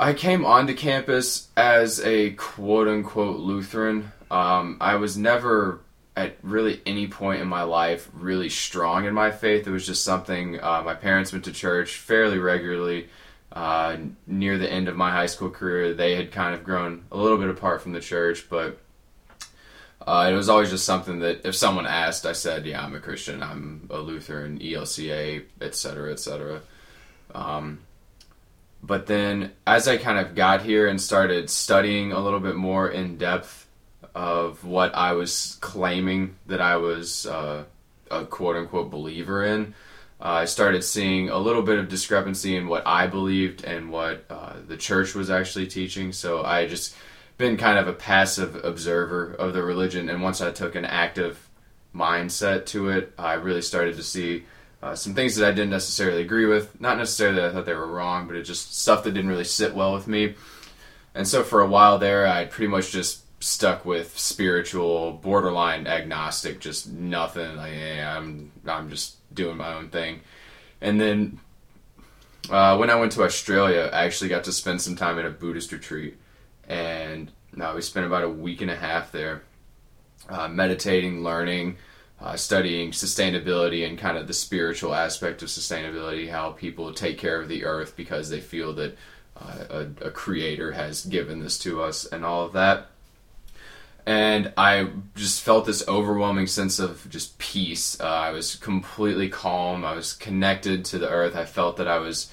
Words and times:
I 0.00 0.12
came 0.12 0.46
onto 0.46 0.74
campus 0.74 1.48
as 1.56 2.00
a 2.04 2.30
quote 2.30 2.86
unquote 2.86 3.40
Lutheran. 3.40 4.12
Um, 4.30 4.76
I 4.80 4.94
was 4.94 5.16
never 5.16 5.80
at 6.16 6.36
really 6.42 6.80
any 6.86 7.08
point 7.08 7.42
in 7.42 7.48
my 7.48 7.62
life 7.62 8.08
really 8.12 8.48
strong 8.48 9.06
in 9.06 9.14
my 9.14 9.32
faith. 9.32 9.66
It 9.66 9.70
was 9.72 9.84
just 9.84 10.04
something 10.04 10.60
uh, 10.60 10.82
my 10.84 10.94
parents 10.94 11.32
went 11.32 11.46
to 11.46 11.52
church 11.52 11.96
fairly 11.96 12.38
regularly. 12.38 13.08
Uh, 13.50 13.96
near 14.26 14.56
the 14.56 14.70
end 14.70 14.88
of 14.88 14.96
my 14.96 15.10
high 15.10 15.26
school 15.26 15.50
career, 15.50 15.94
they 15.94 16.14
had 16.14 16.30
kind 16.30 16.54
of 16.54 16.62
grown 16.62 17.04
a 17.10 17.16
little 17.16 17.38
bit 17.38 17.48
apart 17.48 17.82
from 17.82 17.92
the 17.92 18.00
church, 18.00 18.48
but 18.48 18.78
uh, 20.06 20.28
it 20.30 20.34
was 20.34 20.48
always 20.48 20.70
just 20.70 20.84
something 20.84 21.20
that 21.20 21.44
if 21.44 21.56
someone 21.56 21.86
asked, 21.86 22.24
I 22.24 22.32
said, 22.32 22.66
"Yeah, 22.66 22.84
I'm 22.84 22.94
a 22.94 23.00
Christian. 23.00 23.42
I'm 23.42 23.88
a 23.90 23.98
Lutheran, 23.98 24.60
ELCA, 24.60 25.44
etc., 25.60 26.12
etc." 26.12 26.60
Um, 27.34 27.80
but 28.82 29.06
then, 29.06 29.52
as 29.66 29.88
I 29.88 29.96
kind 29.96 30.18
of 30.18 30.34
got 30.34 30.62
here 30.62 30.86
and 30.86 31.00
started 31.00 31.50
studying 31.50 32.12
a 32.12 32.20
little 32.20 32.40
bit 32.40 32.56
more 32.56 32.88
in 32.88 33.18
depth 33.18 33.66
of 34.14 34.64
what 34.64 34.94
I 34.94 35.12
was 35.12 35.58
claiming 35.60 36.36
that 36.46 36.60
I 36.60 36.76
was 36.76 37.26
uh, 37.26 37.64
a 38.10 38.24
quote 38.24 38.56
unquote 38.56 38.90
believer 38.90 39.44
in, 39.44 39.74
uh, 40.20 40.28
I 40.28 40.44
started 40.46 40.82
seeing 40.82 41.28
a 41.28 41.38
little 41.38 41.62
bit 41.62 41.78
of 41.78 41.88
discrepancy 41.88 42.56
in 42.56 42.66
what 42.66 42.86
I 42.86 43.06
believed 43.06 43.64
and 43.64 43.90
what 43.90 44.24
uh, 44.30 44.54
the 44.66 44.76
church 44.76 45.14
was 45.14 45.30
actually 45.30 45.68
teaching. 45.68 46.12
So 46.12 46.44
I 46.44 46.66
just 46.66 46.96
been 47.36 47.56
kind 47.56 47.78
of 47.78 47.86
a 47.86 47.92
passive 47.92 48.64
observer 48.64 49.32
of 49.34 49.54
the 49.54 49.62
religion, 49.62 50.08
and 50.08 50.22
once 50.22 50.40
I 50.40 50.50
took 50.50 50.74
an 50.74 50.84
active 50.84 51.48
mindset 51.94 52.66
to 52.66 52.88
it, 52.90 53.12
I 53.16 53.34
really 53.34 53.62
started 53.62 53.96
to 53.96 54.02
see 54.02 54.44
uh, 54.82 54.94
some 54.94 55.14
things 55.14 55.36
that 55.36 55.48
I 55.48 55.52
didn't 55.52 55.70
necessarily 55.70 56.22
agree 56.22 56.46
with. 56.46 56.80
Not 56.80 56.98
necessarily 56.98 57.36
that 57.36 57.50
I 57.50 57.52
thought 57.52 57.66
they 57.66 57.74
were 57.74 57.86
wrong, 57.86 58.26
but 58.26 58.36
it 58.36 58.42
just 58.42 58.78
stuff 58.78 59.04
that 59.04 59.12
didn't 59.12 59.30
really 59.30 59.44
sit 59.44 59.74
well 59.74 59.92
with 59.92 60.06
me. 60.06 60.34
And 61.14 61.26
so 61.26 61.42
for 61.42 61.60
a 61.60 61.68
while 61.68 61.98
there, 61.98 62.26
I 62.26 62.44
pretty 62.44 62.68
much 62.68 62.92
just 62.92 63.24
stuck 63.42 63.84
with 63.84 64.18
spiritual, 64.18 65.12
borderline 65.12 65.86
agnostic, 65.86 66.60
just 66.60 66.90
nothing. 66.90 67.56
Like, 67.56 67.72
yeah, 67.72 68.16
I'm 68.16 68.52
I'm 68.66 68.90
just 68.90 69.16
doing 69.34 69.56
my 69.56 69.74
own 69.74 69.88
thing. 69.90 70.20
And 70.80 71.00
then 71.00 71.40
uh, 72.50 72.76
when 72.76 72.90
I 72.90 72.94
went 72.94 73.12
to 73.12 73.24
Australia, 73.24 73.90
I 73.92 74.04
actually 74.04 74.30
got 74.30 74.44
to 74.44 74.52
spend 74.52 74.80
some 74.80 74.96
time 74.96 75.18
at 75.18 75.24
a 75.24 75.30
Buddhist 75.30 75.72
retreat, 75.72 76.16
and 76.68 77.30
now 77.54 77.72
uh, 77.72 77.74
we 77.74 77.82
spent 77.82 78.06
about 78.06 78.24
a 78.24 78.28
week 78.28 78.60
and 78.60 78.70
a 78.70 78.76
half 78.76 79.10
there, 79.10 79.42
uh, 80.28 80.48
meditating, 80.48 81.24
learning, 81.24 81.76
uh, 82.20 82.36
studying 82.36 82.90
sustainability 82.90 83.86
and 83.86 83.98
kind 83.98 84.18
of 84.18 84.26
the 84.26 84.34
spiritual 84.34 84.94
aspect 84.94 85.42
of 85.42 85.48
sustainability, 85.48 86.30
how 86.30 86.50
people 86.50 86.92
take 86.92 87.18
care 87.18 87.40
of 87.40 87.48
the 87.48 87.64
earth 87.64 87.96
because 87.96 88.30
they 88.30 88.40
feel 88.40 88.72
that 88.74 88.96
uh, 89.40 89.64
a, 89.70 90.06
a 90.06 90.10
creator 90.10 90.72
has 90.72 91.04
given 91.04 91.40
this 91.40 91.58
to 91.58 91.82
us, 91.82 92.04
and 92.06 92.24
all 92.24 92.44
of 92.44 92.52
that 92.52 92.88
and 94.08 94.54
I 94.56 94.88
just 95.16 95.42
felt 95.42 95.66
this 95.66 95.86
overwhelming 95.86 96.46
sense 96.46 96.78
of 96.78 97.06
just 97.10 97.36
peace. 97.36 98.00
Uh, 98.00 98.06
I 98.06 98.30
was 98.30 98.56
completely 98.56 99.28
calm. 99.28 99.84
I 99.84 99.92
was 99.92 100.14
connected 100.14 100.86
to 100.86 100.98
the 100.98 101.10
earth. 101.10 101.36
I 101.36 101.44
felt 101.44 101.76
that 101.76 101.88
I 101.88 101.98
was 101.98 102.32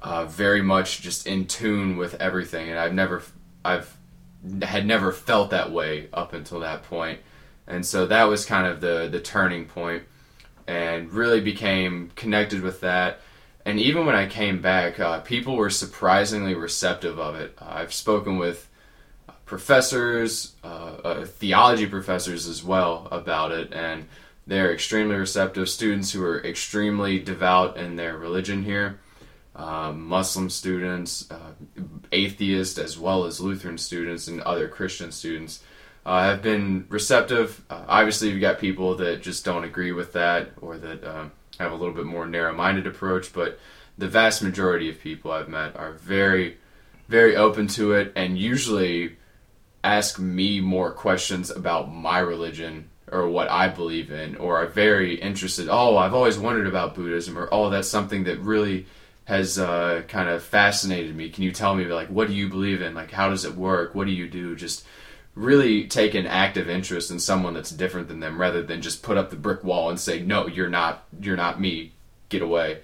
uh, 0.00 0.24
very 0.24 0.62
much 0.62 1.02
just 1.02 1.26
in 1.26 1.46
tune 1.46 1.98
with 1.98 2.14
everything, 2.14 2.70
and 2.70 2.78
I've 2.78 2.94
never, 2.94 3.22
I've 3.62 3.98
had 4.62 4.86
never 4.86 5.12
felt 5.12 5.50
that 5.50 5.70
way 5.70 6.08
up 6.10 6.32
until 6.32 6.60
that 6.60 6.84
point, 6.84 7.18
and 7.66 7.84
so 7.84 8.06
that 8.06 8.24
was 8.24 8.44
kind 8.44 8.66
of 8.66 8.80
the 8.80 9.08
the 9.10 9.20
turning 9.20 9.66
point, 9.66 10.04
and 10.66 11.12
really 11.12 11.40
became 11.40 12.10
connected 12.16 12.62
with 12.62 12.80
that. 12.80 13.20
And 13.66 13.80
even 13.80 14.04
when 14.04 14.14
I 14.14 14.26
came 14.26 14.60
back, 14.60 15.00
uh, 15.00 15.20
people 15.20 15.56
were 15.56 15.70
surprisingly 15.70 16.54
receptive 16.54 17.18
of 17.18 17.34
it. 17.34 17.56
I've 17.58 17.94
spoken 17.94 18.36
with 18.36 18.68
professors, 19.46 20.54
uh, 20.62 20.96
uh, 21.04 21.24
theology 21.24 21.86
professors 21.86 22.46
as 22.46 22.62
well 22.62 23.08
about 23.10 23.52
it, 23.52 23.72
and 23.72 24.06
they're 24.46 24.72
extremely 24.72 25.16
receptive. 25.16 25.68
Students 25.68 26.12
who 26.12 26.22
are 26.22 26.44
extremely 26.44 27.18
devout 27.18 27.76
in 27.76 27.96
their 27.96 28.18
religion 28.18 28.64
here, 28.64 29.00
uh, 29.56 29.92
Muslim 29.92 30.50
students, 30.50 31.30
uh, 31.30 31.52
atheist 32.12 32.78
as 32.78 32.98
well 32.98 33.24
as 33.24 33.40
Lutheran 33.40 33.78
students, 33.78 34.28
and 34.28 34.40
other 34.42 34.68
Christian 34.68 35.10
students. 35.10 35.62
Uh, 36.06 36.24
have 36.24 36.42
been 36.42 36.84
receptive. 36.90 37.64
Uh, 37.70 37.82
obviously, 37.88 38.28
you've 38.28 38.40
got 38.40 38.58
people 38.58 38.94
that 38.96 39.22
just 39.22 39.44
don't 39.44 39.64
agree 39.64 39.92
with 39.92 40.12
that 40.12 40.50
or 40.60 40.76
that 40.76 41.02
have 41.58 41.72
a 41.72 41.74
little 41.74 41.94
bit 41.94 42.04
more 42.04 42.26
narrow-minded 42.26 42.86
approach, 42.86 43.32
but 43.32 43.58
the 43.96 44.08
vast 44.08 44.42
majority 44.42 44.90
of 44.90 45.00
people 45.00 45.30
I've 45.30 45.48
met 45.48 45.76
are 45.76 45.92
very, 45.92 46.58
very 47.08 47.36
open 47.36 47.68
to 47.68 47.92
it, 47.92 48.12
and 48.16 48.36
usually 48.36 49.16
ask 49.82 50.18
me 50.18 50.60
more 50.60 50.90
questions 50.90 51.50
about 51.50 51.92
my 51.92 52.18
religion 52.18 52.90
or 53.12 53.28
what 53.28 53.50
I 53.50 53.68
believe 53.68 54.10
in, 54.10 54.36
or 54.36 54.58
are 54.58 54.66
very 54.66 55.14
interested. 55.14 55.68
Oh, 55.70 55.96
I've 55.96 56.14
always 56.14 56.38
wondered 56.38 56.66
about 56.66 56.94
Buddhism, 56.94 57.38
or 57.38 57.48
oh, 57.52 57.70
that's 57.70 57.88
something 57.88 58.24
that 58.24 58.40
really 58.40 58.86
has 59.26 59.58
uh, 59.58 60.02
kind 60.08 60.28
of 60.28 60.42
fascinated 60.42 61.14
me. 61.14 61.30
Can 61.30 61.44
you 61.44 61.52
tell 61.52 61.74
me, 61.74 61.84
like, 61.84 62.08
what 62.08 62.28
do 62.28 62.34
you 62.34 62.48
believe 62.48 62.82
in? 62.82 62.94
Like, 62.94 63.10
how 63.10 63.30
does 63.30 63.44
it 63.44 63.54
work? 63.54 63.94
What 63.94 64.06
do 64.06 64.12
you 64.12 64.28
do? 64.28 64.56
Just 64.56 64.84
really 65.34 65.86
take 65.86 66.14
an 66.14 66.26
active 66.26 66.68
interest 66.68 67.10
in 67.10 67.18
someone 67.18 67.54
that's 67.54 67.70
different 67.70 68.08
than 68.08 68.20
them, 68.20 68.40
rather 68.40 68.62
than 68.62 68.82
just 68.82 69.02
put 69.02 69.16
up 69.16 69.30
the 69.30 69.36
brick 69.36 69.64
wall 69.64 69.90
and 69.90 69.98
say, 69.98 70.20
no, 70.20 70.46
you're 70.46 70.68
not, 70.68 71.04
you're 71.20 71.36
not 71.36 71.60
me, 71.60 71.92
get 72.28 72.42
away. 72.42 72.80